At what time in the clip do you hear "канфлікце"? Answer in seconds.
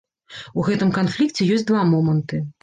0.95-1.47